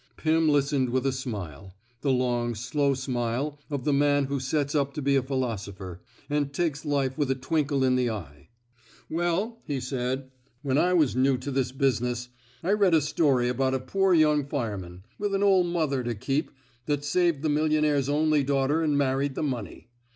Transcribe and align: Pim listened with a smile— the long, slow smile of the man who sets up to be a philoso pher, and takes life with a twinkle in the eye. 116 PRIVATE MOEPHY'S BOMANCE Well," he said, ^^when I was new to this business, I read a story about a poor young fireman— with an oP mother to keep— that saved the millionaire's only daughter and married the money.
Pim 0.17 0.49
listened 0.49 0.89
with 0.89 1.05
a 1.05 1.11
smile— 1.11 1.75
the 2.01 2.09
long, 2.09 2.55
slow 2.55 2.95
smile 2.95 3.59
of 3.69 3.83
the 3.83 3.93
man 3.93 4.23
who 4.25 4.39
sets 4.39 4.73
up 4.73 4.95
to 4.95 5.01
be 5.03 5.15
a 5.15 5.21
philoso 5.21 5.71
pher, 5.73 5.99
and 6.27 6.51
takes 6.51 6.83
life 6.85 7.19
with 7.19 7.29
a 7.29 7.35
twinkle 7.35 7.83
in 7.83 7.95
the 7.95 8.09
eye. 8.09 8.49
116 9.09 9.11
PRIVATE 9.19 9.29
MOEPHY'S 9.29 9.43
BOMANCE 9.43 9.43
Well," 9.45 9.61
he 9.67 9.79
said, 9.79 10.31
^^when 10.65 10.83
I 10.89 10.93
was 10.95 11.15
new 11.15 11.37
to 11.37 11.51
this 11.51 11.71
business, 11.71 12.29
I 12.63 12.71
read 12.71 12.95
a 12.95 13.01
story 13.01 13.47
about 13.47 13.75
a 13.75 13.79
poor 13.79 14.15
young 14.15 14.43
fireman— 14.43 15.03
with 15.19 15.35
an 15.35 15.43
oP 15.43 15.67
mother 15.67 16.01
to 16.01 16.15
keep— 16.15 16.49
that 16.87 17.05
saved 17.05 17.43
the 17.43 17.49
millionaire's 17.49 18.09
only 18.09 18.43
daughter 18.43 18.81
and 18.81 18.97
married 18.97 19.35
the 19.35 19.43
money. 19.43 19.87